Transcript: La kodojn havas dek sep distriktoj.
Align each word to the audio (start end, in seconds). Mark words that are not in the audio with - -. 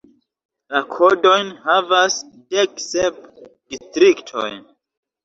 La 0.75 0.79
kodojn 0.93 1.51
havas 1.65 2.15
dek 2.55 2.81
sep 2.85 3.21
distriktoj. 3.75 4.49